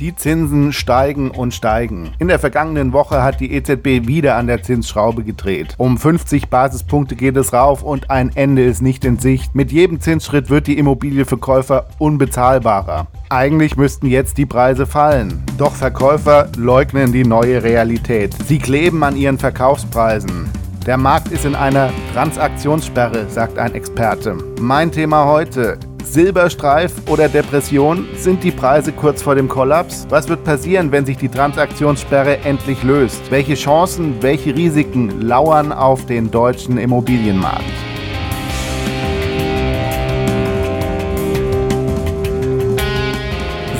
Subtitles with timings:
[0.00, 2.10] Die Zinsen steigen und steigen.
[2.18, 5.74] In der vergangenen Woche hat die EZB wieder an der Zinsschraube gedreht.
[5.78, 9.54] Um 50 Basispunkte geht es rauf und ein Ende ist nicht in Sicht.
[9.54, 13.06] Mit jedem Zinsschritt wird die Immobilie für Käufer unbezahlbarer.
[13.28, 15.44] Eigentlich müssten jetzt die Preise fallen.
[15.58, 18.34] Doch Verkäufer leugnen die neue Realität.
[18.46, 20.50] Sie kleben an ihren Verkaufspreisen.
[20.86, 24.36] Der Markt ist in einer Transaktionssperre, sagt ein Experte.
[24.60, 25.78] Mein Thema heute.
[26.06, 28.06] Silberstreif oder Depression?
[28.16, 30.06] Sind die Preise kurz vor dem Kollaps?
[30.10, 33.30] Was wird passieren, wenn sich die Transaktionssperre endlich löst?
[33.30, 37.93] Welche Chancen, welche Risiken lauern auf den deutschen Immobilienmarkt?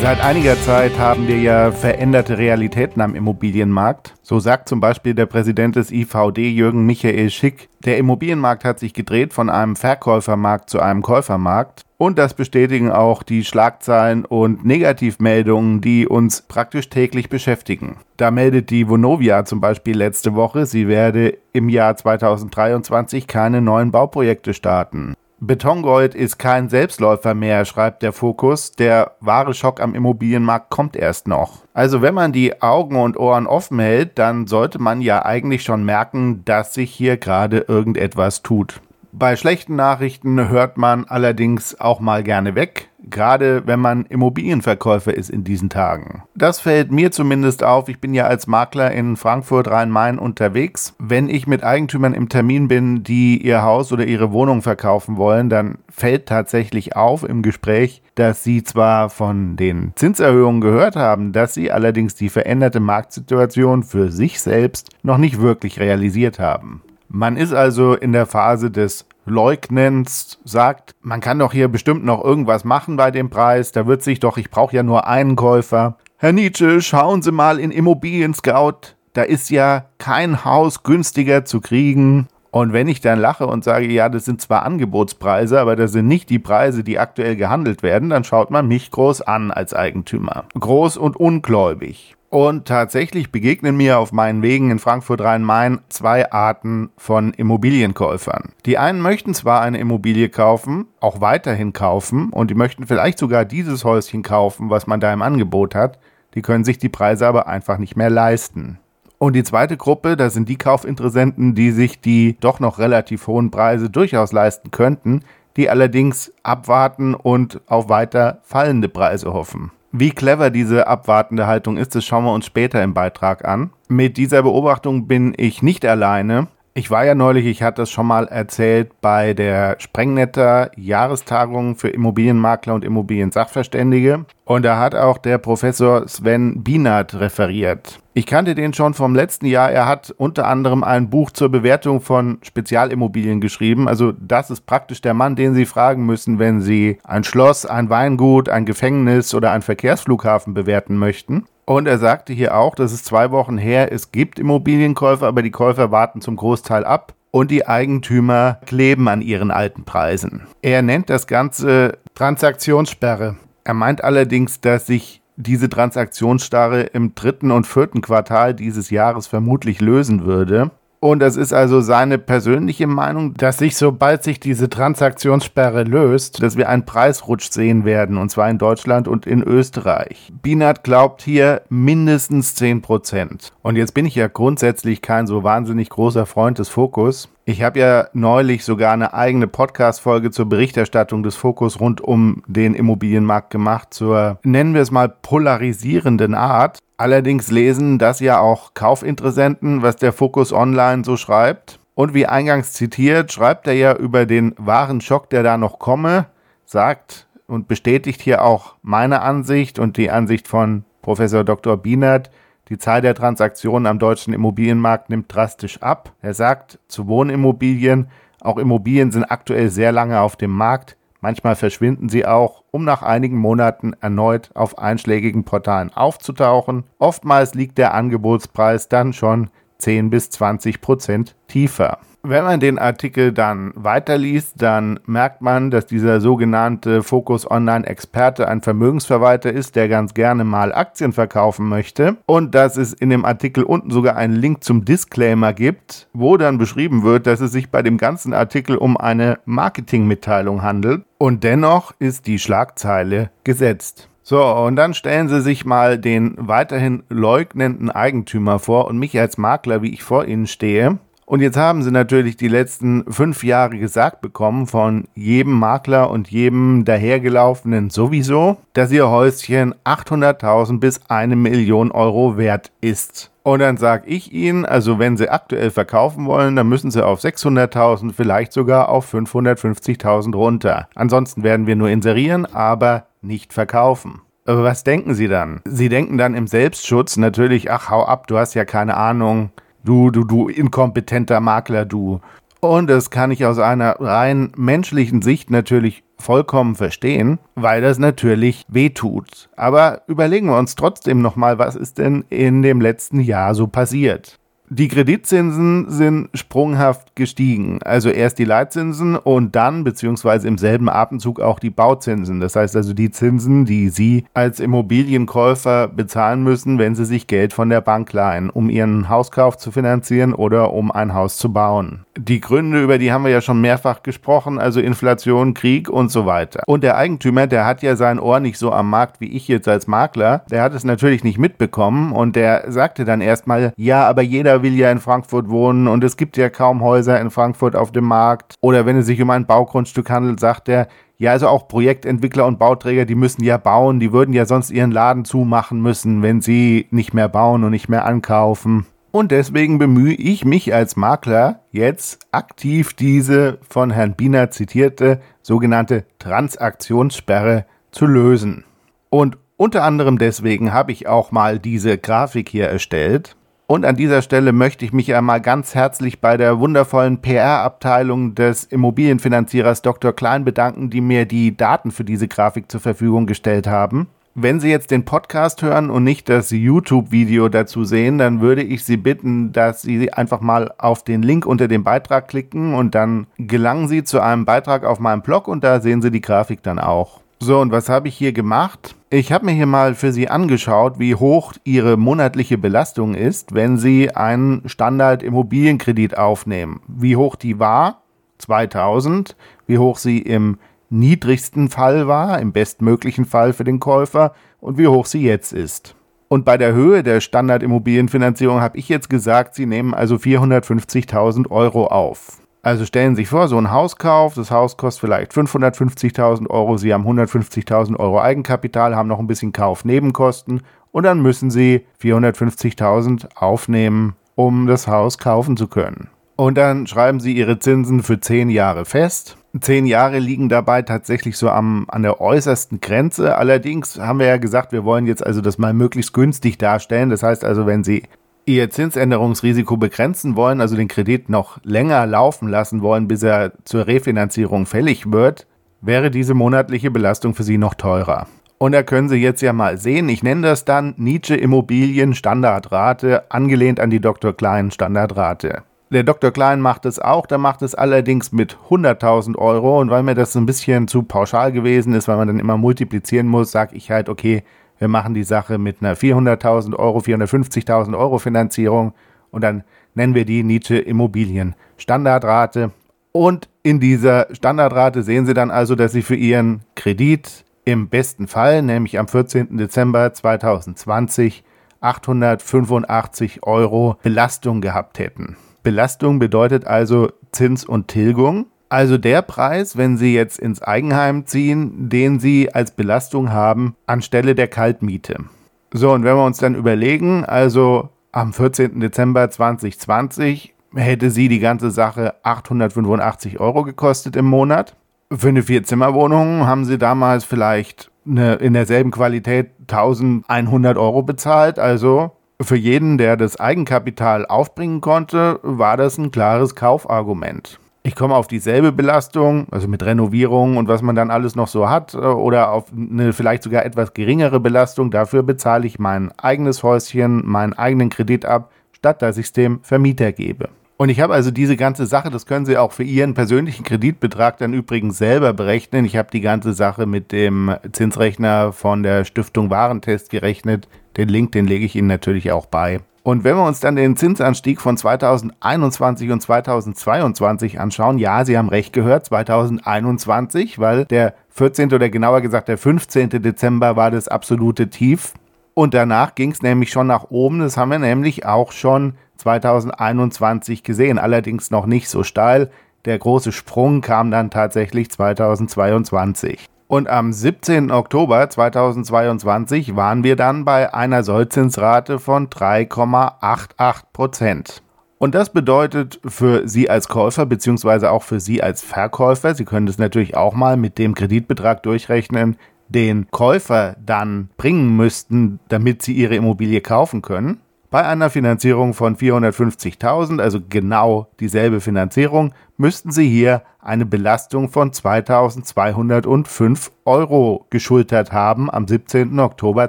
[0.04, 4.12] Seit einiger Zeit haben wir ja veränderte Realitäten am Immobilienmarkt.
[4.20, 8.92] So sagt zum Beispiel der Präsident des IVD Jürgen Michael Schick, der Immobilienmarkt hat sich
[8.92, 11.86] gedreht von einem Verkäufermarkt zu einem Käufermarkt.
[11.96, 17.96] Und das bestätigen auch die Schlagzeilen und Negativmeldungen, die uns praktisch täglich beschäftigen.
[18.18, 23.90] Da meldet die Vonovia zum Beispiel letzte Woche, sie werde im Jahr 2023 keine neuen
[23.90, 25.14] Bauprojekte starten.
[25.40, 28.72] Betongold ist kein Selbstläufer mehr, schreibt der Fokus.
[28.72, 31.58] Der wahre Schock am Immobilienmarkt kommt erst noch.
[31.74, 35.84] Also wenn man die Augen und Ohren offen hält, dann sollte man ja eigentlich schon
[35.84, 38.80] merken, dass sich hier gerade irgendetwas tut.
[39.12, 45.30] Bei schlechten Nachrichten hört man allerdings auch mal gerne weg, gerade wenn man Immobilienverkäufer ist
[45.30, 46.22] in diesen Tagen.
[46.34, 47.88] Das fällt mir zumindest auf.
[47.88, 50.94] Ich bin ja als Makler in Frankfurt Rhein-Main unterwegs.
[50.98, 55.48] Wenn ich mit Eigentümern im Termin bin, die ihr Haus oder ihre Wohnung verkaufen wollen,
[55.48, 61.54] dann fällt tatsächlich auf im Gespräch, dass sie zwar von den Zinserhöhungen gehört haben, dass
[61.54, 66.82] sie allerdings die veränderte Marktsituation für sich selbst noch nicht wirklich realisiert haben.
[67.08, 72.22] Man ist also in der Phase des Leugnens, sagt, man kann doch hier bestimmt noch
[72.22, 75.96] irgendwas machen bei dem Preis, da wird sich doch, ich brauche ja nur einen Käufer.
[76.16, 81.60] Herr Nietzsche, schauen Sie mal in Immobilien Scout, da ist ja kein Haus günstiger zu
[81.60, 82.28] kriegen.
[82.50, 86.06] Und wenn ich dann lache und sage, ja, das sind zwar Angebotspreise, aber das sind
[86.06, 90.44] nicht die Preise, die aktuell gehandelt werden, dann schaut man mich groß an als Eigentümer.
[90.58, 92.14] Groß und ungläubig.
[92.34, 98.50] Und tatsächlich begegnen mir auf meinen Wegen in Frankfurt Rhein-Main zwei Arten von Immobilienkäufern.
[98.66, 103.44] Die einen möchten zwar eine Immobilie kaufen, auch weiterhin kaufen und die möchten vielleicht sogar
[103.44, 106.00] dieses Häuschen kaufen, was man da im Angebot hat,
[106.34, 108.80] die können sich die Preise aber einfach nicht mehr leisten.
[109.18, 113.52] Und die zweite Gruppe, das sind die Kaufinteressenten, die sich die doch noch relativ hohen
[113.52, 115.20] Preise durchaus leisten könnten,
[115.56, 119.70] die allerdings abwarten und auf weiter fallende Preise hoffen.
[119.96, 123.70] Wie clever diese abwartende Haltung ist, das schauen wir uns später im Beitrag an.
[123.86, 126.48] Mit dieser Beobachtung bin ich nicht alleine.
[126.76, 131.88] Ich war ja neulich, ich hatte es schon mal erzählt, bei der Sprengnetter Jahrestagung für
[131.88, 134.24] Immobilienmakler und Immobiliensachverständige.
[134.44, 138.00] Und da hat auch der Professor Sven Bienert referiert.
[138.12, 139.70] Ich kannte den schon vom letzten Jahr.
[139.70, 143.86] Er hat unter anderem ein Buch zur Bewertung von Spezialimmobilien geschrieben.
[143.86, 147.88] Also das ist praktisch der Mann, den Sie fragen müssen, wenn Sie ein Schloss, ein
[147.88, 151.44] Weingut, ein Gefängnis oder einen Verkehrsflughafen bewerten möchten.
[151.66, 155.50] Und er sagte hier auch, dass es zwei Wochen her, es gibt Immobilienkäufer, aber die
[155.50, 160.46] Käufer warten zum Großteil ab und die Eigentümer kleben an ihren alten Preisen.
[160.62, 163.36] Er nennt das Ganze Transaktionssperre.
[163.64, 169.80] Er meint allerdings, dass sich diese Transaktionsstarre im dritten und vierten Quartal dieses Jahres vermutlich
[169.80, 170.70] lösen würde.
[171.04, 176.56] Und das ist also seine persönliche Meinung, dass sich, sobald sich diese Transaktionssperre löst, dass
[176.56, 180.32] wir einen Preisrutsch sehen werden, und zwar in Deutschland und in Österreich.
[180.40, 183.52] Binat glaubt hier mindestens 10 Prozent.
[183.60, 187.28] Und jetzt bin ich ja grundsätzlich kein so wahnsinnig großer Freund des Fokus.
[187.46, 192.74] Ich habe ja neulich sogar eine eigene Podcast-Folge zur Berichterstattung des Fokus rund um den
[192.74, 196.78] Immobilienmarkt gemacht, zur, nennen wir es mal, polarisierenden Art.
[196.96, 201.80] Allerdings lesen das ja auch Kaufinteressenten, was der Fokus Online so schreibt.
[201.94, 206.28] Und wie eingangs zitiert, schreibt er ja über den wahren Schock, der da noch komme,
[206.64, 211.76] sagt und bestätigt hier auch meine Ansicht und die Ansicht von Professor Dr.
[211.76, 212.30] Bienert,
[212.68, 216.12] die Zahl der Transaktionen am deutschen Immobilienmarkt nimmt drastisch ab.
[216.22, 218.08] Er sagt zu Wohnimmobilien,
[218.40, 220.96] auch Immobilien sind aktuell sehr lange auf dem Markt.
[221.20, 226.84] Manchmal verschwinden sie auch, um nach einigen Monaten erneut auf einschlägigen Portalen aufzutauchen.
[226.98, 231.98] Oftmals liegt der Angebotspreis dann schon 10 bis 20 Prozent tiefer.
[232.26, 238.48] Wenn man den Artikel dann weiterliest, dann merkt man, dass dieser sogenannte Focus Online Experte
[238.48, 243.26] ein Vermögensverwalter ist, der ganz gerne mal Aktien verkaufen möchte und dass es in dem
[243.26, 247.70] Artikel unten sogar einen Link zum Disclaimer gibt, wo dann beschrieben wird, dass es sich
[247.70, 254.08] bei dem ganzen Artikel um eine Marketingmitteilung handelt und dennoch ist die Schlagzeile gesetzt.
[254.22, 259.36] So, und dann stellen Sie sich mal den weiterhin leugnenden Eigentümer vor und mich als
[259.36, 260.98] Makler, wie ich vor Ihnen stehe.
[261.26, 266.30] Und jetzt haben Sie natürlich die letzten fünf Jahre gesagt bekommen von jedem Makler und
[266.30, 273.30] jedem dahergelaufenen sowieso, dass Ihr Häuschen 800.000 bis eine Million Euro wert ist.
[273.42, 277.20] Und dann sage ich Ihnen, also wenn Sie aktuell verkaufen wollen, dann müssen Sie auf
[277.20, 280.88] 600.000, vielleicht sogar auf 550.000 runter.
[280.94, 284.22] Ansonsten werden wir nur inserieren, aber nicht verkaufen.
[284.46, 285.60] Aber was denken Sie dann?
[285.64, 289.50] Sie denken dann im Selbstschutz natürlich, ach, hau ab, du hast ja keine Ahnung.
[289.84, 292.20] Du, du, du inkompetenter Makler, du.
[292.60, 298.64] Und das kann ich aus einer rein menschlichen Sicht natürlich vollkommen verstehen, weil das natürlich
[298.66, 299.50] wehtut.
[299.56, 304.38] Aber überlegen wir uns trotzdem nochmal, was ist denn in dem letzten Jahr so passiert?
[304.70, 307.80] Die Kreditzinsen sind sprunghaft gestiegen.
[307.84, 312.40] Also erst die Leitzinsen und dann, beziehungsweise im selben Atemzug auch die Bauzinsen.
[312.40, 317.52] Das heißt also die Zinsen, die Sie als Immobilienkäufer bezahlen müssen, wenn Sie sich Geld
[317.52, 322.06] von der Bank leihen, um Ihren Hauskauf zu finanzieren oder um ein Haus zu bauen.
[322.16, 326.26] Die Gründe, über die haben wir ja schon mehrfach gesprochen, also Inflation, Krieg und so
[326.26, 326.62] weiter.
[326.66, 329.68] Und der Eigentümer, der hat ja sein Ohr nicht so am Markt wie ich jetzt
[329.68, 330.44] als Makler.
[330.50, 334.62] Der hat es natürlich nicht mitbekommen und der sagte dann erstmal, ja, aber jeder jeder
[334.62, 338.04] will ja in Frankfurt wohnen und es gibt ja kaum Häuser in Frankfurt auf dem
[338.04, 338.54] Markt.
[338.60, 340.86] Oder wenn es sich um ein Baugrundstück handelt, sagt er,
[341.18, 344.92] ja, also auch Projektentwickler und Bauträger, die müssen ja bauen, die würden ja sonst ihren
[344.92, 348.86] Laden zumachen müssen, wenn sie nicht mehr bauen und nicht mehr ankaufen.
[349.10, 356.04] Und deswegen bemühe ich mich als Makler jetzt aktiv diese von Herrn Biener zitierte sogenannte
[356.20, 358.64] Transaktionssperre zu lösen.
[359.10, 363.36] Und unter anderem deswegen habe ich auch mal diese Grafik hier erstellt.
[363.66, 368.64] Und an dieser Stelle möchte ich mich einmal ganz herzlich bei der wundervollen PR-Abteilung des
[368.64, 370.12] Immobilienfinanzierers Dr.
[370.12, 374.08] Klein bedanken, die mir die Daten für diese Grafik zur Verfügung gestellt haben.
[374.34, 378.84] Wenn Sie jetzt den Podcast hören und nicht das YouTube-Video dazu sehen, dann würde ich
[378.84, 383.28] Sie bitten, dass Sie einfach mal auf den Link unter dem Beitrag klicken und dann
[383.38, 386.80] gelangen Sie zu einem Beitrag auf meinem Blog und da sehen Sie die Grafik dann
[386.80, 387.23] auch.
[387.44, 388.96] So, und was habe ich hier gemacht?
[389.10, 393.76] Ich habe mir hier mal für Sie angeschaut, wie hoch Ihre monatliche Belastung ist, wenn
[393.76, 396.80] Sie einen Standard-Immobilienkredit aufnehmen.
[396.88, 398.00] Wie hoch die war,
[398.38, 399.36] 2000,
[399.66, 400.56] wie hoch sie im
[400.88, 405.94] niedrigsten Fall war, im bestmöglichen Fall für den Käufer und wie hoch sie jetzt ist.
[406.28, 411.88] Und bei der Höhe der Standard-Immobilienfinanzierung habe ich jetzt gesagt, Sie nehmen also 450.000 Euro
[411.88, 412.40] auf.
[412.64, 416.94] Also stellen Sie sich vor, so ein Hauskauf, das Haus kostet vielleicht 550.000 Euro, Sie
[416.94, 424.16] haben 150.000 Euro Eigenkapital, haben noch ein bisschen Kaufnebenkosten und dann müssen Sie 450.000 aufnehmen,
[424.34, 426.08] um das Haus kaufen zu können.
[426.36, 429.36] Und dann schreiben Sie Ihre Zinsen für 10 Jahre fest.
[429.60, 433.36] 10 Jahre liegen dabei tatsächlich so am, an der äußersten Grenze.
[433.36, 437.10] Allerdings haben wir ja gesagt, wir wollen jetzt also das mal möglichst günstig darstellen.
[437.10, 438.04] Das heißt also, wenn Sie
[438.46, 443.86] ihr Zinsänderungsrisiko begrenzen wollen, also den Kredit noch länger laufen lassen wollen, bis er zur
[443.86, 445.46] Refinanzierung fällig wird,
[445.80, 448.26] wäre diese monatliche Belastung für Sie noch teurer.
[448.58, 453.30] Und da können Sie jetzt ja mal sehen, ich nenne das dann Nietzsche Immobilien Standardrate,
[453.30, 454.32] angelehnt an die Dr.
[454.32, 455.64] Klein Standardrate.
[455.90, 456.30] Der Dr.
[456.30, 460.34] Klein macht es auch, der macht es allerdings mit 100.000 Euro und weil mir das
[460.34, 464.08] ein bisschen zu pauschal gewesen ist, weil man dann immer multiplizieren muss, sage ich halt,
[464.08, 464.44] okay,
[464.78, 468.92] wir machen die Sache mit einer 400.000 Euro, 450.000 Euro Finanzierung
[469.30, 469.64] und dann
[469.94, 472.72] nennen wir die Nietzsche Immobilien Standardrate.
[473.12, 478.26] Und in dieser Standardrate sehen Sie dann also, dass Sie für Ihren Kredit im besten
[478.28, 479.56] Fall, nämlich am 14.
[479.56, 481.44] Dezember 2020,
[481.80, 485.36] 885 Euro Belastung gehabt hätten.
[485.62, 488.46] Belastung bedeutet also Zins und Tilgung.
[488.68, 494.34] Also der Preis, wenn Sie jetzt ins Eigenheim ziehen, den Sie als Belastung haben anstelle
[494.34, 495.24] der Kaltmiete.
[495.72, 498.78] So, und wenn wir uns dann überlegen, also am 14.
[498.78, 504.76] Dezember 2020 hätte sie die ganze Sache 885 Euro gekostet im Monat.
[505.12, 511.58] Für eine Vierzimmerwohnung haben sie damals vielleicht eine, in derselben Qualität 1100 Euro bezahlt.
[511.58, 518.14] Also für jeden, der das Eigenkapital aufbringen konnte, war das ein klares Kaufargument ich komme
[518.16, 521.98] auf dieselbe Belastung, also mit Renovierung und was man dann alles noch so hat, äh,
[521.98, 524.90] oder auf eine vielleicht sogar etwas geringere Belastung.
[524.90, 529.60] Dafür bezahle ich mein eigenes Häuschen, meinen eigenen Kredit ab, statt dass ich es dem
[529.62, 530.48] Vermieter gebe.
[530.78, 534.38] Und ich habe also diese ganze Sache, das können Sie auch für Ihren persönlichen Kreditbetrag
[534.38, 535.84] dann übrigens selber berechnen.
[535.84, 540.68] Ich habe die ganze Sache mit dem Zinsrechner von der Stiftung Warentest gerechnet.
[540.96, 542.80] Den Link, den lege ich Ihnen natürlich auch bei.
[543.04, 548.48] Und wenn wir uns dann den Zinsanstieg von 2021 und 2022 anschauen, ja, Sie haben
[548.48, 551.74] recht gehört, 2021, weil der 14.
[551.74, 553.10] oder genauer gesagt der 15.
[553.10, 555.12] Dezember war das absolute Tief.
[555.52, 557.40] Und danach ging es nämlich schon nach oben.
[557.40, 560.98] Das haben wir nämlich auch schon 2021 gesehen.
[560.98, 562.50] Allerdings noch nicht so steil.
[562.86, 566.48] Der große Sprung kam dann tatsächlich 2022.
[566.74, 567.70] Und am 17.
[567.70, 574.62] Oktober 2022 waren wir dann bei einer Sollzinsrate von 3,88 Prozent.
[574.98, 579.66] Und das bedeutet für Sie als Käufer beziehungsweise auch für Sie als Verkäufer, Sie können
[579.66, 585.92] das natürlich auch mal mit dem Kreditbetrag durchrechnen, den Käufer dann bringen müssten, damit Sie
[585.92, 587.40] Ihre Immobilie kaufen können.
[587.74, 594.70] Bei einer Finanzierung von 450.000, also genau dieselbe Finanzierung, müssten Sie hier eine Belastung von
[594.70, 599.18] 2.205 Euro geschultert haben am 17.
[599.18, 599.68] Oktober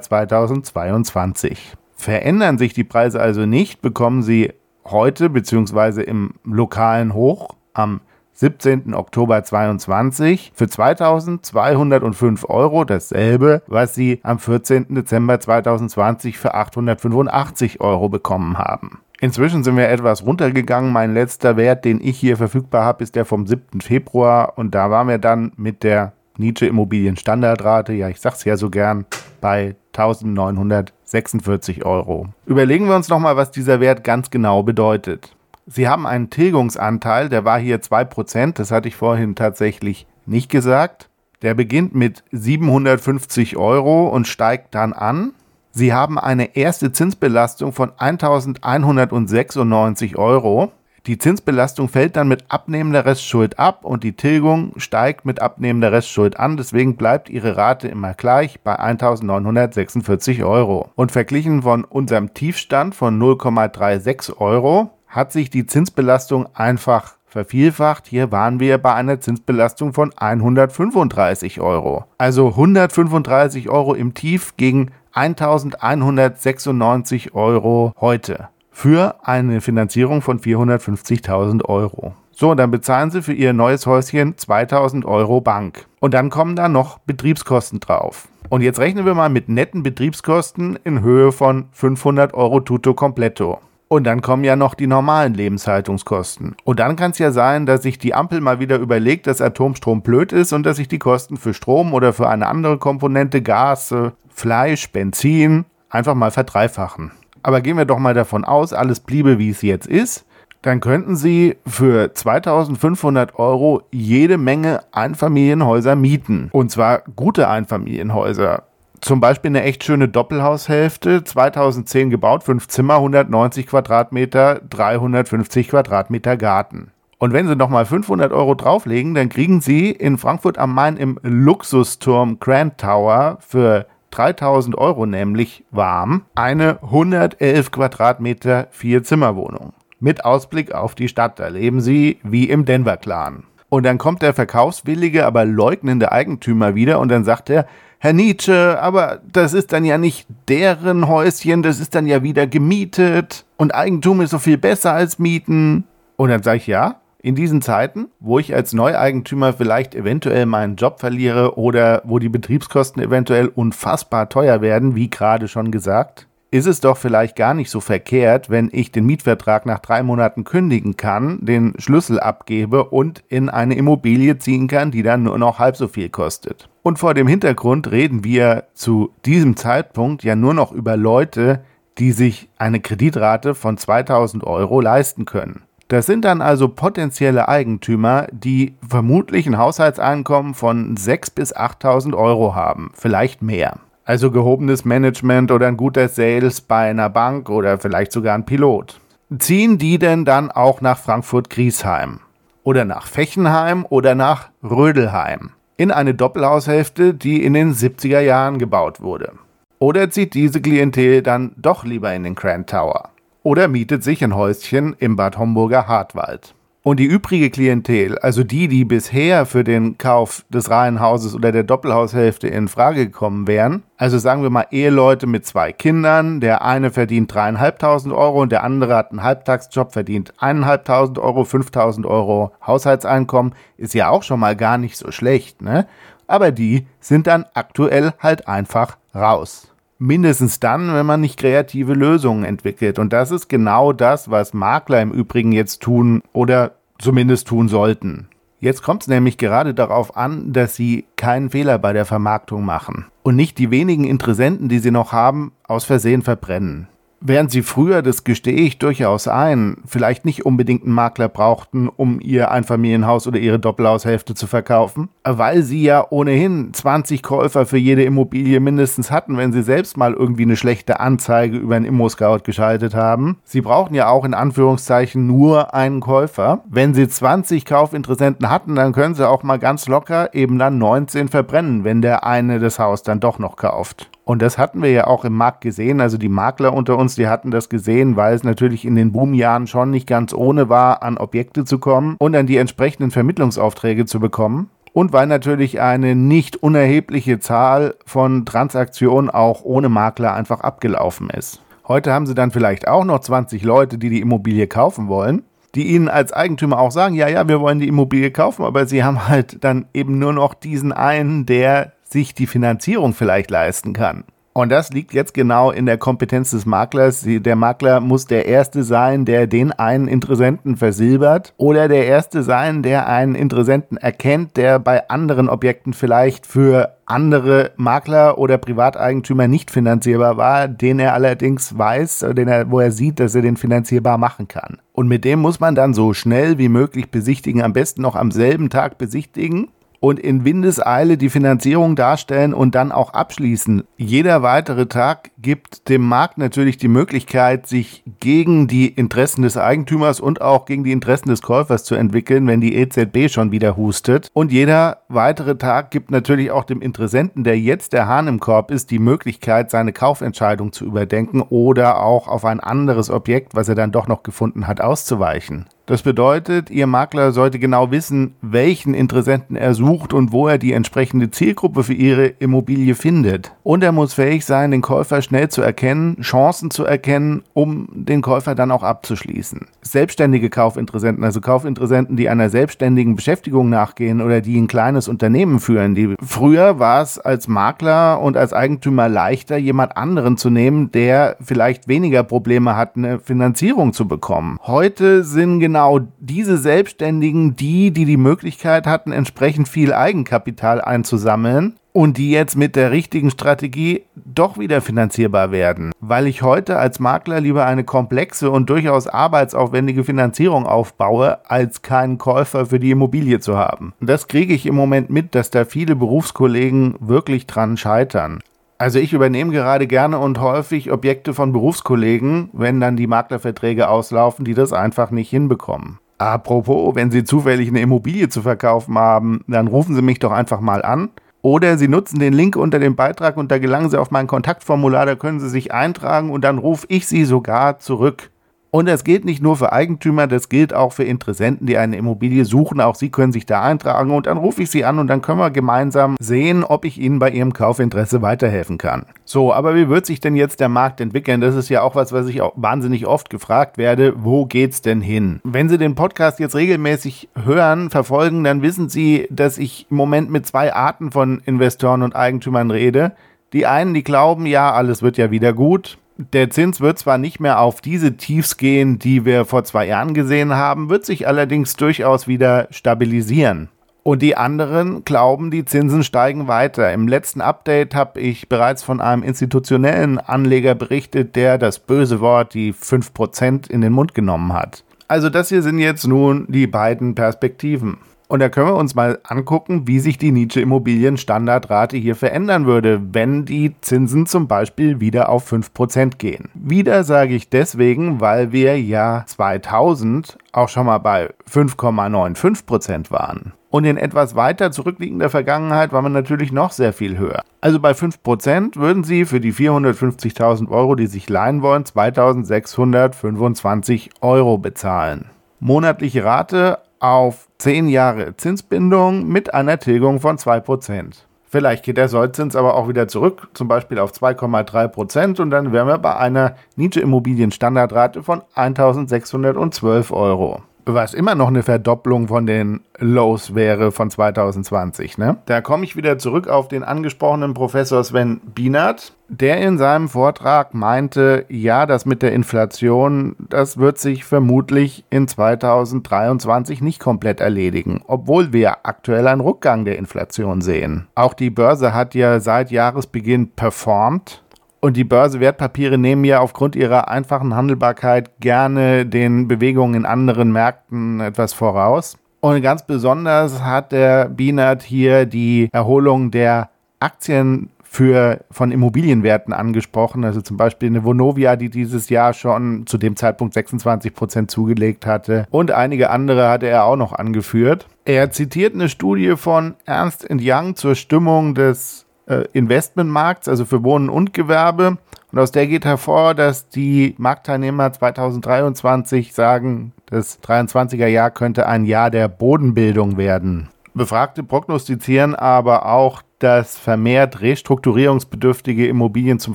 [0.00, 1.74] 2022.
[1.96, 4.52] Verändern sich die Preise also nicht, bekommen Sie
[4.84, 6.02] heute bzw.
[6.02, 8.00] im lokalen Hoch am
[8.36, 8.94] 17.
[8.94, 14.94] Oktober 2022 für 2205 Euro dasselbe, was sie am 14.
[14.94, 19.00] Dezember 2020 für 885 Euro bekommen haben.
[19.20, 20.92] Inzwischen sind wir etwas runtergegangen.
[20.92, 23.80] Mein letzter Wert, den ich hier verfügbar habe, ist der vom 7.
[23.80, 28.58] Februar und da waren wir dann mit der Nietzsche Immobilien Standardrate, ja, ich sag's ja
[28.58, 29.06] so gern,
[29.40, 32.26] bei 1946 Euro.
[32.44, 35.35] Überlegen wir uns nochmal, was dieser Wert ganz genau bedeutet.
[35.68, 41.10] Sie haben einen Tilgungsanteil, der war hier 2%, das hatte ich vorhin tatsächlich nicht gesagt.
[41.42, 45.32] Der beginnt mit 750 Euro und steigt dann an.
[45.72, 50.70] Sie haben eine erste Zinsbelastung von 1196 Euro.
[51.06, 56.38] Die Zinsbelastung fällt dann mit abnehmender Restschuld ab und die Tilgung steigt mit abnehmender Restschuld
[56.38, 56.56] an.
[56.56, 60.90] Deswegen bleibt Ihre Rate immer gleich bei 1946 Euro.
[60.94, 68.06] Und verglichen von unserem Tiefstand von 0,36 Euro hat sich die Zinsbelastung einfach vervielfacht.
[68.06, 72.06] Hier waren wir bei einer Zinsbelastung von 135 Euro.
[72.18, 82.12] Also 135 Euro im Tief gegen 1196 Euro heute für eine Finanzierung von 450.000 Euro.
[82.30, 85.86] So, dann bezahlen Sie für Ihr neues Häuschen 2000 Euro Bank.
[86.00, 88.28] Und dann kommen da noch Betriebskosten drauf.
[88.50, 93.60] Und jetzt rechnen wir mal mit netten Betriebskosten in Höhe von 500 Euro tutto completo.
[93.88, 96.56] Und dann kommen ja noch die normalen Lebenshaltungskosten.
[96.64, 100.02] Und dann kann es ja sein, dass sich die Ampel mal wieder überlegt, dass Atomstrom
[100.02, 103.94] blöd ist und dass sich die Kosten für Strom oder für eine andere Komponente, Gas,
[104.28, 107.12] Fleisch, Benzin, einfach mal verdreifachen
[107.46, 110.26] aber gehen wir doch mal davon aus, alles bliebe, wie es jetzt ist,
[110.62, 116.48] dann könnten Sie für 2500 Euro jede Menge Einfamilienhäuser mieten.
[116.50, 118.64] Und zwar gute Einfamilienhäuser.
[119.00, 126.90] Zum Beispiel eine echt schöne Doppelhaushälfte, 2010 gebaut, 5 Zimmer, 190 Quadratmeter, 350 Quadratmeter Garten.
[127.18, 131.18] Und wenn Sie nochmal 500 Euro drauflegen, dann kriegen Sie in Frankfurt am Main im
[131.22, 139.74] Luxusturm Grand Tower für 3000 Euro nämlich warm eine 111 Quadratmeter Vier-Zimmer-Wohnung.
[140.00, 141.38] Mit Ausblick auf die Stadt.
[141.38, 143.44] Da leben sie wie im Denver-Clan.
[143.68, 147.66] Und dann kommt der verkaufswillige, aber leugnende Eigentümer wieder und dann sagt er,
[148.06, 152.46] Herr Nietzsche, aber das ist dann ja nicht deren Häuschen, das ist dann ja wieder
[152.46, 155.82] gemietet und Eigentum ist so viel besser als Mieten.
[156.14, 160.76] Und dann sage ich, ja, in diesen Zeiten, wo ich als Neueigentümer vielleicht eventuell meinen
[160.76, 166.66] Job verliere oder wo die Betriebskosten eventuell unfassbar teuer werden, wie gerade schon gesagt, ist
[166.66, 170.96] es doch vielleicht gar nicht so verkehrt, wenn ich den Mietvertrag nach drei Monaten kündigen
[170.96, 175.76] kann, den Schlüssel abgebe und in eine Immobilie ziehen kann, die dann nur noch halb
[175.76, 176.68] so viel kostet.
[176.82, 181.60] Und vor dem Hintergrund reden wir zu diesem Zeitpunkt ja nur noch über Leute,
[181.98, 185.62] die sich eine Kreditrate von 2000 Euro leisten können.
[185.88, 192.56] Das sind dann also potenzielle Eigentümer, die vermutlich ein Haushaltseinkommen von 6.000 bis 8.000 Euro
[192.56, 193.78] haben, vielleicht mehr.
[194.06, 198.98] Also gehobenes Management oder ein guter Sales bei einer Bank oder vielleicht sogar ein Pilot.
[199.38, 202.20] Ziehen die denn dann auch nach Frankfurt-Griesheim?
[202.62, 205.50] Oder nach Fechenheim oder nach Rödelheim?
[205.76, 209.32] In eine Doppelhaushälfte, die in den 70er Jahren gebaut wurde.
[209.78, 213.10] Oder zieht diese Klientel dann doch lieber in den Grand Tower?
[213.46, 216.52] oder mietet sich ein Häuschen im Bad Homburger Hartwald.
[216.86, 221.64] Und die übrige Klientel, also die, die bisher für den Kauf des Reihenhauses oder der
[221.64, 226.92] Doppelhaushälfte in Frage gekommen wären, also sagen wir mal Eheleute mit zwei Kindern, der eine
[226.92, 233.56] verdient dreieinhalbtausend Euro und der andere hat einen Halbtagsjob, verdient eineinhalbtausend Euro, fünftausend Euro Haushaltseinkommen,
[233.76, 235.88] ist ja auch schon mal gar nicht so schlecht, ne?
[236.28, 239.72] Aber die sind dann aktuell halt einfach raus.
[239.98, 242.98] Mindestens dann, wenn man nicht kreative Lösungen entwickelt.
[242.98, 248.28] Und das ist genau das, was Makler im Übrigen jetzt tun oder zumindest tun sollten.
[248.58, 253.06] Jetzt kommt es nämlich gerade darauf an, dass Sie keinen Fehler bei der Vermarktung machen
[253.22, 256.88] und nicht die wenigen Interessenten, die Sie noch haben, aus Versehen verbrennen.
[257.20, 262.20] Während sie früher, das gestehe ich durchaus ein, vielleicht nicht unbedingt einen Makler brauchten, um
[262.20, 268.04] ihr Einfamilienhaus oder ihre Doppelhaushälfte zu verkaufen, weil sie ja ohnehin 20 Käufer für jede
[268.04, 272.94] Immobilie mindestens hatten, wenn sie selbst mal irgendwie eine schlechte Anzeige über einen Immo-Scout geschaltet
[272.94, 273.38] haben.
[273.44, 276.62] Sie brauchen ja auch in Anführungszeichen nur einen Käufer.
[276.68, 281.28] Wenn sie 20 Kaufinteressenten hatten, dann können sie auch mal ganz locker eben dann 19
[281.28, 284.10] verbrennen, wenn der eine das Haus dann doch noch kauft.
[284.28, 286.00] Und das hatten wir ja auch im Markt gesehen.
[286.00, 289.68] Also die Makler unter uns, die hatten das gesehen, weil es natürlich in den Boomjahren
[289.68, 294.18] schon nicht ganz ohne war, an Objekte zu kommen und an die entsprechenden Vermittlungsaufträge zu
[294.18, 294.68] bekommen.
[294.92, 301.62] Und weil natürlich eine nicht unerhebliche Zahl von Transaktionen auch ohne Makler einfach abgelaufen ist.
[301.86, 305.88] Heute haben sie dann vielleicht auch noch 20 Leute, die die Immobilie kaufen wollen die
[305.88, 309.28] ihnen als Eigentümer auch sagen, ja, ja, wir wollen die Immobilie kaufen, aber sie haben
[309.28, 314.24] halt dann eben nur noch diesen einen, der sich die Finanzierung vielleicht leisten kann.
[314.54, 317.26] Und das liegt jetzt genau in der Kompetenz des Maklers.
[317.26, 322.82] Der Makler muss der Erste sein, der den einen Interessenten versilbert oder der Erste sein,
[322.82, 329.70] der einen Interessenten erkennt, der bei anderen Objekten vielleicht für andere Makler oder Privateigentümer nicht
[329.70, 334.16] finanzierbar war, den er allerdings weiß, den er, wo er sieht, dass er den finanzierbar
[334.16, 334.78] machen kann.
[334.92, 338.30] Und mit dem muss man dann so schnell wie möglich besichtigen, am besten noch am
[338.30, 339.68] selben Tag besichtigen
[340.06, 343.82] und in Windeseile die Finanzierung darstellen und dann auch abschließen.
[343.96, 350.20] Jeder weitere Tag gibt dem Markt natürlich die Möglichkeit, sich gegen die Interessen des Eigentümers
[350.20, 354.30] und auch gegen die Interessen des Käufers zu entwickeln, wenn die EZB schon wieder hustet.
[354.32, 358.70] Und jeder weitere Tag gibt natürlich auch dem Interessenten, der jetzt der Hahn im Korb
[358.70, 363.74] ist, die Möglichkeit, seine Kaufentscheidung zu überdenken oder auch auf ein anderes Objekt, was er
[363.74, 365.66] dann doch noch gefunden hat, auszuweichen.
[365.86, 370.72] Das bedeutet, Ihr Makler sollte genau wissen, welchen Interessenten er sucht und wo er die
[370.72, 373.52] entsprechende Zielgruppe für Ihre Immobilie findet.
[373.62, 378.20] Und er muss fähig sein, den Käufer schnell zu erkennen, Chancen zu erkennen, um den
[378.20, 379.60] Käufer dann auch abzuschließen.
[379.80, 385.94] Selbstständige Kaufinteressenten, also Kaufinteressenten, die einer selbstständigen Beschäftigung nachgehen oder die ein kleines Unternehmen führen.
[385.94, 391.36] Die früher war es als Makler und als Eigentümer leichter, jemand anderen zu nehmen, der
[391.40, 394.58] vielleicht weniger Probleme hat, eine Finanzierung zu bekommen.
[394.64, 401.74] Heute sind genau genau diese Selbstständigen die, die die Möglichkeit hatten, entsprechend viel Eigenkapital einzusammeln
[401.92, 405.92] und die jetzt mit der richtigen Strategie doch wieder finanzierbar werden.
[406.00, 412.16] Weil ich heute als Makler lieber eine komplexe und durchaus arbeitsaufwendige Finanzierung aufbaue, als keinen
[412.16, 413.92] Käufer für die Immobilie zu haben.
[414.00, 418.40] Das kriege ich im Moment mit, dass da viele Berufskollegen wirklich dran scheitern.
[418.78, 424.44] Also ich übernehme gerade gerne und häufig Objekte von Berufskollegen, wenn dann die Maklerverträge auslaufen,
[424.44, 425.98] die das einfach nicht hinbekommen.
[426.18, 430.60] Apropos, wenn Sie zufällig eine Immobilie zu verkaufen haben, dann rufen Sie mich doch einfach
[430.60, 431.10] mal an.
[431.42, 435.06] Oder Sie nutzen den Link unter dem Beitrag und da gelangen Sie auf mein Kontaktformular,
[435.06, 438.30] da können Sie sich eintragen und dann rufe ich Sie sogar zurück.
[438.70, 442.44] Und das gilt nicht nur für Eigentümer, das gilt auch für Interessenten, die eine Immobilie
[442.44, 442.80] suchen.
[442.80, 445.38] Auch sie können sich da eintragen und dann rufe ich sie an und dann können
[445.38, 449.06] wir gemeinsam sehen, ob ich ihnen bei ihrem Kaufinteresse weiterhelfen kann.
[449.24, 451.40] So, aber wie wird sich denn jetzt der Markt entwickeln?
[451.40, 454.12] Das ist ja auch was, was ich auch wahnsinnig oft gefragt werde.
[454.16, 455.40] Wo geht's denn hin?
[455.44, 460.30] Wenn Sie den Podcast jetzt regelmäßig hören, verfolgen, dann wissen Sie, dass ich im Moment
[460.30, 463.12] mit zwei Arten von Investoren und Eigentümern rede.
[463.52, 467.40] Die einen, die glauben, ja, alles wird ja wieder gut der Zins wird zwar nicht
[467.40, 471.76] mehr auf diese Tiefs gehen, die wir vor zwei Jahren gesehen haben, wird sich allerdings
[471.76, 473.68] durchaus wieder stabilisieren.
[474.02, 476.92] Und die anderen glauben, die Zinsen steigen weiter.
[476.92, 482.54] Im letzten Update habe ich bereits von einem institutionellen Anleger berichtet, der das böse Wort,
[482.54, 484.84] die 5% in den Mund genommen hat.
[485.08, 487.98] Also das hier sind jetzt nun die beiden Perspektiven.
[488.28, 493.00] Und da können wir uns mal angucken, wie sich die Nietzsche Immobilienstandardrate hier verändern würde,
[493.12, 496.48] wenn die Zinsen zum Beispiel wieder auf 5% gehen.
[496.54, 503.52] Wieder sage ich deswegen, weil wir ja 2000 auch schon mal bei 5,95% waren.
[503.70, 507.44] Und in etwas weiter zurückliegender Vergangenheit war man natürlich noch sehr viel höher.
[507.60, 514.58] Also bei 5% würden Sie für die 450.000 Euro, die sich leihen wollen, 2625 Euro
[514.58, 515.26] bezahlen.
[515.60, 521.26] Monatliche Rate auf 10 Jahre Zinsbindung mit einer Tilgung von 2%.
[521.48, 525.86] Vielleicht geht der Sollzins aber auch wieder zurück, zum Beispiel auf 2,3% und dann wären
[525.86, 530.62] wir bei einer Nietzsche Immobilien Standardrate von 1612 Euro.
[530.86, 535.18] Was immer noch eine Verdopplung von den Lows wäre von 2020.
[535.18, 535.36] Ne?
[535.46, 540.74] Da komme ich wieder zurück auf den angesprochenen Professor Sven Bienert, der in seinem Vortrag
[540.74, 548.02] meinte, ja, das mit der Inflation, das wird sich vermutlich in 2023 nicht komplett erledigen,
[548.06, 551.08] obwohl wir aktuell einen Rückgang der Inflation sehen.
[551.16, 554.44] Auch die Börse hat ja seit Jahresbeginn performt
[554.80, 561.20] und die Börsewertpapiere nehmen ja aufgrund ihrer einfachen Handelbarkeit gerne den Bewegungen in anderen Märkten
[561.20, 562.16] etwas voraus.
[562.40, 570.24] Und ganz besonders hat der Bienert hier die Erholung der Aktien für, von Immobilienwerten angesprochen.
[570.24, 575.06] Also zum Beispiel eine Vonovia, die dieses Jahr schon zu dem Zeitpunkt 26 Prozent zugelegt
[575.06, 575.46] hatte.
[575.50, 577.86] Und einige andere hatte er auch noch angeführt.
[578.04, 582.05] Er zitiert eine Studie von Ernst Young zur Stimmung des
[582.52, 584.98] Investmentmarkts, also für Wohnen und Gewerbe.
[585.32, 591.84] Und aus der geht hervor, dass die Marktteilnehmer 2023 sagen, das 23er Jahr könnte ein
[591.84, 593.68] Jahr der Bodenbildung werden.
[593.94, 599.54] Befragte prognostizieren aber auch, dass vermehrt restrukturierungsbedürftige Immobilien zum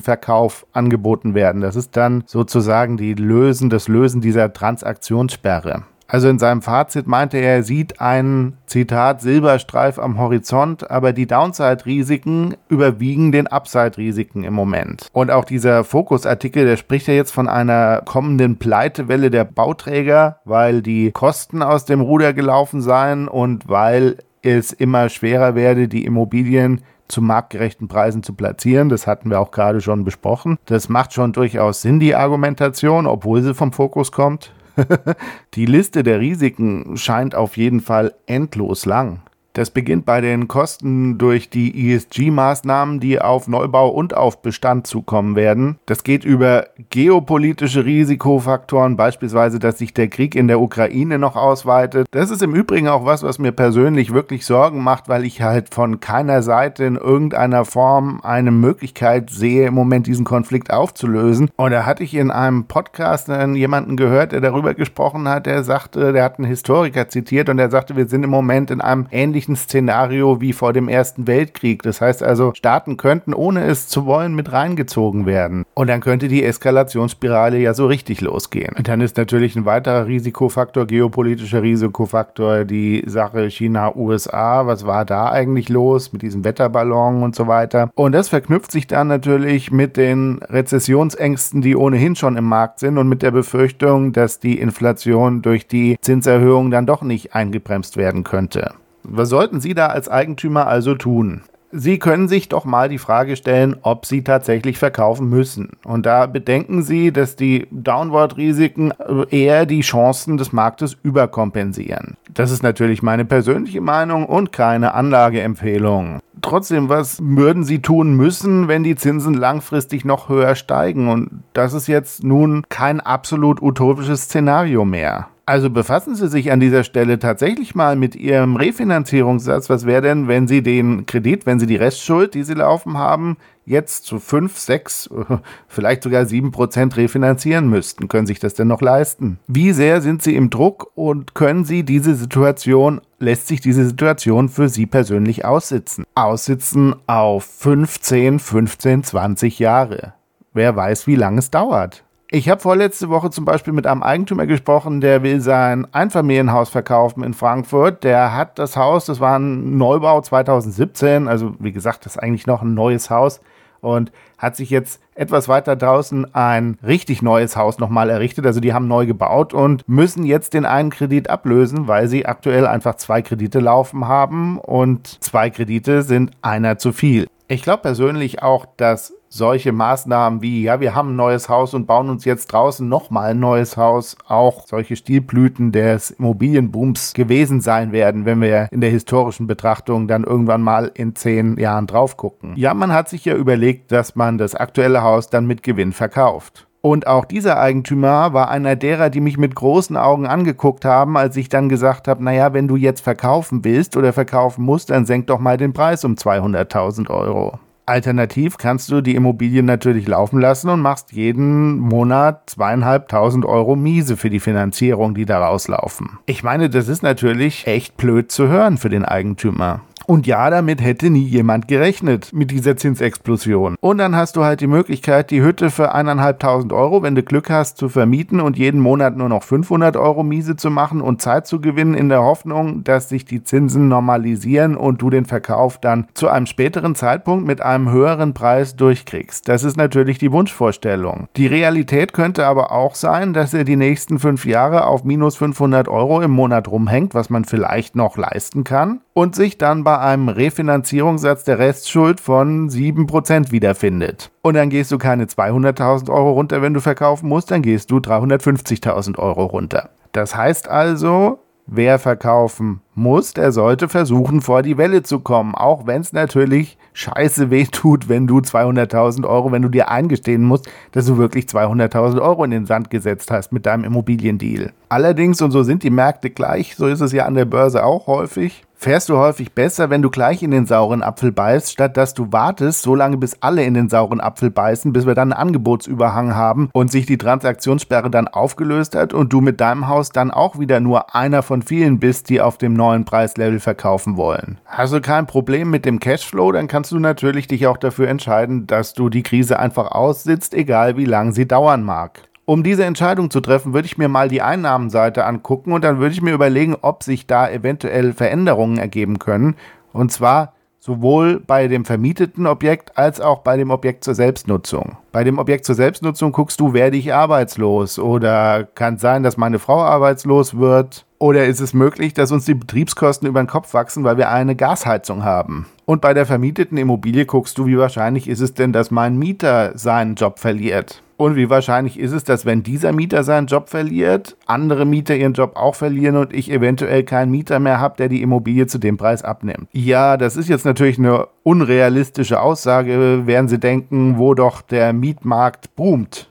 [0.00, 1.60] Verkauf angeboten werden.
[1.60, 5.84] Das ist dann sozusagen die Lösen, das Lösen dieser Transaktionssperre.
[6.12, 11.26] Also in seinem Fazit meinte er, er sieht einen, Zitat, Silberstreif am Horizont, aber die
[11.26, 15.08] Downside-Risiken überwiegen den Upside-Risiken im Moment.
[15.14, 20.82] Und auch dieser Fokus-Artikel, der spricht ja jetzt von einer kommenden Pleitewelle der Bauträger, weil
[20.82, 26.82] die Kosten aus dem Ruder gelaufen seien und weil es immer schwerer werde, die Immobilien
[27.08, 28.90] zu marktgerechten Preisen zu platzieren.
[28.90, 30.58] Das hatten wir auch gerade schon besprochen.
[30.66, 34.52] Das macht schon durchaus Sinn, die Argumentation, obwohl sie vom Fokus kommt.
[35.54, 39.22] die Liste der Risiken scheint auf jeden Fall endlos lang.
[39.54, 45.36] Das beginnt bei den Kosten durch die ESG-Maßnahmen, die auf Neubau und auf Bestand zukommen
[45.36, 45.78] werden.
[45.84, 52.06] Das geht über geopolitische Risikofaktoren, beispielsweise, dass sich der Krieg in der Ukraine noch ausweitet.
[52.12, 55.74] Das ist im Übrigen auch was, was mir persönlich wirklich Sorgen macht, weil ich halt
[55.74, 61.50] von keiner Seite in irgendeiner Form eine Möglichkeit sehe, im Moment diesen Konflikt aufzulösen.
[61.56, 66.14] Und da hatte ich in einem Podcast jemanden gehört, der darüber gesprochen hat, der sagte,
[66.14, 69.41] der hat einen Historiker zitiert und der sagte, wir sind im Moment in einem ähnlichen
[69.42, 71.82] ähnlichen Szenario wie vor dem Ersten Weltkrieg.
[71.82, 75.64] Das heißt also, Staaten könnten, ohne es zu wollen, mit reingezogen werden.
[75.74, 78.74] Und dann könnte die Eskalationsspirale ja so richtig losgehen.
[78.76, 84.66] Und dann ist natürlich ein weiterer Risikofaktor, geopolitischer Risikofaktor, die Sache China-USA.
[84.66, 87.90] Was war da eigentlich los mit diesem Wetterballon und so weiter?
[87.96, 92.96] Und das verknüpft sich dann natürlich mit den Rezessionsängsten, die ohnehin schon im Markt sind
[92.96, 98.22] und mit der Befürchtung, dass die Inflation durch die Zinserhöhung dann doch nicht eingebremst werden
[98.22, 98.74] könnte.
[99.04, 101.42] Was sollten Sie da als Eigentümer also tun?
[101.74, 105.70] Sie können sich doch mal die Frage stellen, ob Sie tatsächlich verkaufen müssen.
[105.84, 108.92] Und da bedenken Sie, dass die Downward-Risiken
[109.30, 112.18] eher die Chancen des Marktes überkompensieren.
[112.34, 116.20] Das ist natürlich meine persönliche Meinung und keine Anlageempfehlung.
[116.42, 121.08] Trotzdem, was würden Sie tun müssen, wenn die Zinsen langfristig noch höher steigen?
[121.08, 125.28] Und das ist jetzt nun kein absolut utopisches Szenario mehr.
[125.44, 129.68] Also befassen Sie sich an dieser Stelle tatsächlich mal mit Ihrem Refinanzierungssatz.
[129.68, 133.36] Was wäre denn, wenn Sie den Kredit, wenn Sie die Restschuld, die Sie laufen haben,
[133.66, 135.10] jetzt zu 5, 6,
[135.68, 138.06] vielleicht sogar 7 Prozent refinanzieren müssten?
[138.06, 139.40] Können sich das denn noch leisten?
[139.48, 144.48] Wie sehr sind Sie im Druck und können Sie diese Situation, lässt sich diese Situation
[144.48, 146.04] für Sie persönlich aussitzen?
[146.14, 150.14] Aussitzen auf 15, 15, 20 Jahre.
[150.54, 152.04] Wer weiß, wie lange es dauert.
[152.34, 157.22] Ich habe vorletzte Woche zum Beispiel mit einem Eigentümer gesprochen, der will sein Einfamilienhaus verkaufen
[157.24, 158.04] in Frankfurt.
[158.04, 162.46] Der hat das Haus, das war ein Neubau 2017, also wie gesagt, das ist eigentlich
[162.46, 163.42] noch ein neues Haus
[163.82, 168.46] und hat sich jetzt etwas weiter draußen ein richtig neues Haus nochmal errichtet.
[168.46, 172.66] Also die haben neu gebaut und müssen jetzt den einen Kredit ablösen, weil sie aktuell
[172.66, 177.26] einfach zwei Kredite laufen haben und zwei Kredite sind einer zu viel.
[177.48, 181.86] Ich glaube persönlich auch, dass solche Maßnahmen wie, ja, wir haben ein neues Haus und
[181.86, 187.92] bauen uns jetzt draußen nochmal ein neues Haus, auch solche Stilblüten des Immobilienbooms gewesen sein
[187.92, 192.52] werden, wenn wir in der historischen Betrachtung dann irgendwann mal in zehn Jahren drauf gucken.
[192.56, 196.66] Ja, man hat sich ja überlegt, dass man das aktuelle Haus dann mit Gewinn verkauft.
[196.82, 201.36] Und auch dieser Eigentümer war einer derer, die mich mit großen Augen angeguckt haben, als
[201.36, 205.28] ich dann gesagt habe, naja, wenn du jetzt verkaufen willst oder verkaufen musst, dann senk
[205.28, 207.60] doch mal den Preis um 200.000 Euro.
[207.86, 214.16] Alternativ kannst du die Immobilien natürlich laufen lassen und machst jeden Monat zweieinhalbtausend Euro Miese
[214.16, 216.18] für die Finanzierung, die da rauslaufen.
[216.26, 219.82] Ich meine, das ist natürlich echt blöd zu hören für den Eigentümer.
[220.06, 223.76] Und ja, damit hätte nie jemand gerechnet mit dieser Zinsexplosion.
[223.80, 227.50] Und dann hast du halt die Möglichkeit, die Hütte für eineinhalbtausend Euro, wenn du Glück
[227.50, 231.46] hast, zu vermieten und jeden Monat nur noch 500 Euro Miese zu machen und Zeit
[231.46, 236.06] zu gewinnen in der Hoffnung, dass sich die Zinsen normalisieren und du den Verkauf dann
[236.14, 239.48] zu einem späteren Zeitpunkt mit einem höheren Preis durchkriegst.
[239.48, 241.28] Das ist natürlich die Wunschvorstellung.
[241.36, 245.88] Die Realität könnte aber auch sein, dass er die nächsten fünf Jahre auf minus 500
[245.88, 250.28] Euro im Monat rumhängt, was man vielleicht noch leisten kann und sich dann bei einem
[250.28, 254.30] Refinanzierungssatz der Restschuld von 7% wiederfindet.
[254.42, 257.98] Und dann gehst du keine 200.000 Euro runter, wenn du verkaufen musst, dann gehst du
[257.98, 259.90] 350.000 Euro runter.
[260.12, 265.86] Das heißt also, wer verkaufen muss, der sollte versuchen, vor die Welle zu kommen, auch
[265.86, 270.68] wenn es natürlich scheiße weh tut, wenn du 200.000 Euro, wenn du dir eingestehen musst,
[270.92, 274.72] dass du wirklich 200.000 Euro in den Sand gesetzt hast mit deinem Immobiliendeal.
[274.88, 278.06] Allerdings, und so sind die Märkte gleich, so ist es ja an der Börse auch
[278.06, 282.14] häufig, fährst du häufig besser, wenn du gleich in den sauren Apfel beißt, statt dass
[282.14, 285.40] du wartest, so lange bis alle in den sauren Apfel beißen, bis wir dann einen
[285.40, 290.32] Angebotsüberhang haben und sich die Transaktionssperre dann aufgelöst hat und du mit deinem Haus dann
[290.32, 294.58] auch wieder nur einer von vielen bist, die auf dem neuen Preislevel verkaufen wollen.
[294.64, 298.66] Hast du kein Problem mit dem Cashflow, dann kannst du natürlich dich auch dafür entscheiden,
[298.66, 302.22] dass du die Krise einfach aussitzt, egal wie lange sie dauern mag.
[302.44, 306.12] Um diese Entscheidung zu treffen, würde ich mir mal die Einnahmenseite angucken und dann würde
[306.12, 309.54] ich mir überlegen, ob sich da eventuell Veränderungen ergeben können.
[309.92, 314.96] Und zwar sowohl bei dem vermieteten Objekt als auch bei dem Objekt zur Selbstnutzung.
[315.12, 319.58] Bei dem Objekt zur Selbstnutzung guckst du, werde ich arbeitslos oder kann sein, dass meine
[319.58, 324.04] Frau arbeitslos wird oder ist es möglich, dass uns die Betriebskosten über den Kopf wachsen,
[324.04, 325.66] weil wir eine Gasheizung haben?
[325.84, 329.76] Und bei der vermieteten Immobilie guckst du, wie wahrscheinlich ist es denn, dass mein Mieter
[329.76, 331.02] seinen Job verliert?
[331.18, 335.34] Und wie wahrscheinlich ist es, dass wenn dieser Mieter seinen Job verliert, andere Mieter ihren
[335.34, 338.96] Job auch verlieren und ich eventuell keinen Mieter mehr habe, der die Immobilie zu dem
[338.96, 339.68] Preis abnimmt?
[339.72, 345.74] Ja, das ist jetzt natürlich eine unrealistische Aussage, werden Sie denken, wo doch der Mietmarkt
[345.76, 346.30] boomt.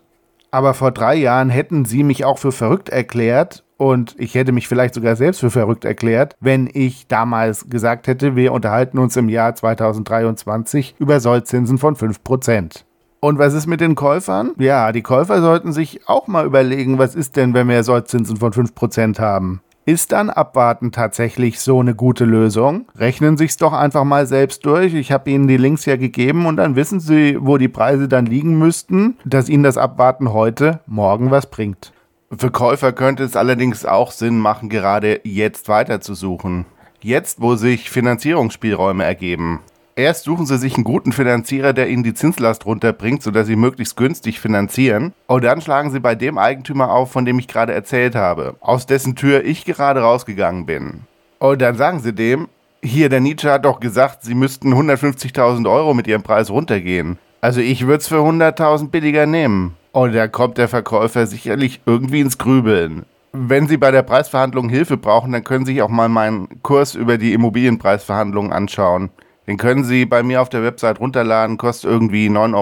[0.51, 4.67] Aber vor drei Jahren hätten Sie mich auch für verrückt erklärt und ich hätte mich
[4.67, 9.27] vielleicht sogar selbst für verrückt erklärt, wenn ich damals gesagt hätte, wir unterhalten uns im
[9.27, 12.83] Jahr 2023 über Sollzinsen von 5%.
[13.21, 14.51] Und was ist mit den Käufern?
[14.57, 18.51] Ja, die Käufer sollten sich auch mal überlegen, was ist denn, wenn wir Sollzinsen von
[18.51, 19.61] 5% haben?
[19.83, 22.85] Ist dann Abwarten tatsächlich so eine gute Lösung?
[22.95, 24.93] Rechnen Sie es doch einfach mal selbst durch.
[24.93, 28.27] Ich habe Ihnen die Links ja gegeben und dann wissen Sie, wo die Preise dann
[28.27, 31.93] liegen müssten, dass Ihnen das Abwarten heute morgen was bringt.
[32.37, 36.65] Für Käufer könnte es allerdings auch Sinn machen, gerade jetzt weiterzusuchen.
[37.01, 39.61] Jetzt, wo sich Finanzierungsspielräume ergeben.
[39.95, 43.97] Erst suchen sie sich einen guten Finanzierer, der ihnen die Zinslast runterbringt, sodass sie möglichst
[43.97, 45.13] günstig finanzieren.
[45.27, 48.85] Und dann schlagen sie bei dem Eigentümer auf, von dem ich gerade erzählt habe, aus
[48.85, 51.01] dessen Tür ich gerade rausgegangen bin.
[51.39, 52.47] Und dann sagen sie dem,
[52.83, 57.17] hier, der Nietzsche hat doch gesagt, sie müssten 150.000 Euro mit ihrem Preis runtergehen.
[57.41, 59.75] Also ich würde es für 100.000 billiger nehmen.
[59.91, 63.05] Und da kommt der Verkäufer sicherlich irgendwie ins Grübeln.
[63.33, 66.95] Wenn Sie bei der Preisverhandlung Hilfe brauchen, dann können Sie sich auch mal meinen Kurs
[66.95, 69.09] über die Immobilienpreisverhandlungen anschauen.
[69.51, 72.55] Den können Sie bei mir auf der Website runterladen, kostet irgendwie 9,50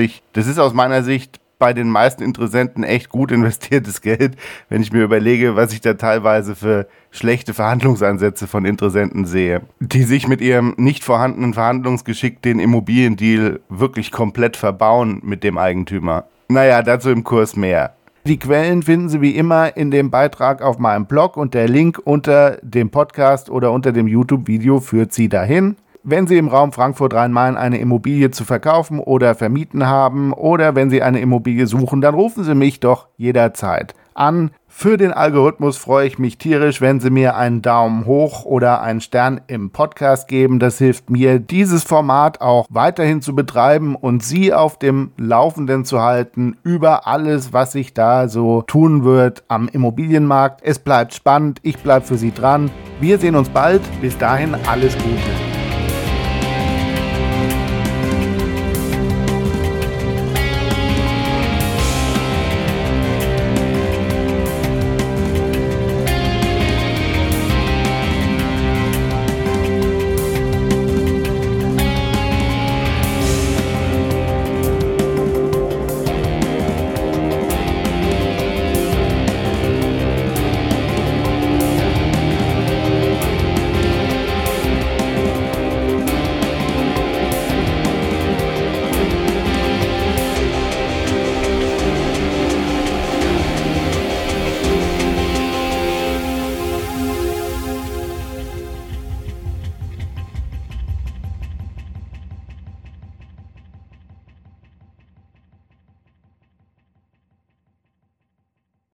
[0.00, 0.10] Euro.
[0.32, 4.34] Das ist aus meiner Sicht bei den meisten Interessenten echt gut investiertes Geld,
[4.68, 10.02] wenn ich mir überlege, was ich da teilweise für schlechte Verhandlungsansätze von Interessenten sehe, die
[10.02, 16.24] sich mit ihrem nicht vorhandenen Verhandlungsgeschick den Immobiliendeal wirklich komplett verbauen mit dem Eigentümer.
[16.48, 17.94] Naja, dazu im Kurs mehr.
[18.26, 22.00] Die Quellen finden Sie wie immer in dem Beitrag auf meinem Blog und der Link
[22.02, 25.76] unter dem Podcast oder unter dem YouTube-Video führt Sie dahin.
[26.06, 31.00] Wenn Sie im Raum Frankfurt-Rhein-Main eine Immobilie zu verkaufen oder vermieten haben oder wenn Sie
[31.00, 34.50] eine Immobilie suchen, dann rufen Sie mich doch jederzeit an.
[34.68, 39.00] Für den Algorithmus freue ich mich tierisch, wenn Sie mir einen Daumen hoch oder einen
[39.00, 40.58] Stern im Podcast geben.
[40.58, 46.02] Das hilft mir, dieses Format auch weiterhin zu betreiben und Sie auf dem Laufenden zu
[46.02, 50.60] halten über alles, was sich da so tun wird am Immobilienmarkt.
[50.62, 51.60] Es bleibt spannend.
[51.62, 52.70] Ich bleibe für Sie dran.
[53.00, 53.80] Wir sehen uns bald.
[54.02, 55.53] Bis dahin alles Gute.